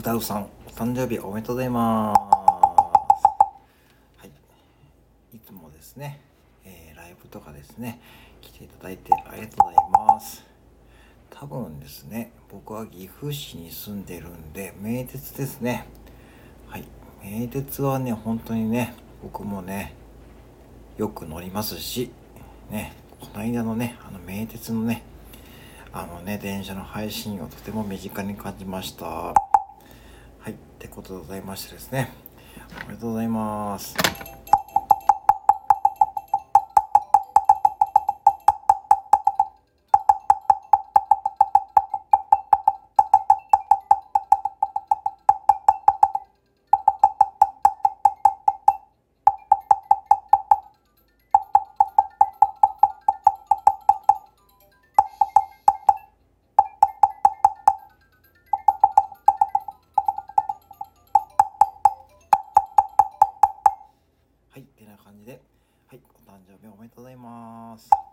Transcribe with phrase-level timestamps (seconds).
[0.00, 2.18] 歌うさん、お誕生日おめでとうございます。
[4.16, 4.28] はい。
[5.36, 6.22] いつもですね、
[6.64, 8.00] えーライブとかですね、
[8.40, 9.76] 来ていただいてありがとうござい
[10.16, 10.42] ます。
[11.28, 15.86] 多分ですね、僕は岐阜市に住んでるんで、名鉄ですね。
[16.66, 16.86] はい。
[17.22, 19.92] 名鉄はね、本当にね、僕もね、
[20.96, 22.10] よく乗りますし、
[22.70, 25.02] ね、この間のね、あの名鉄のね、
[25.92, 29.34] あのね、電車の配信をとても身近に感じました。
[30.40, 32.10] はい、ってことでございましてですね、
[32.86, 33.94] おめでとうございます。
[64.52, 65.40] はい、てな感じで、
[65.86, 68.09] はい、お誕生日おめでとうございます。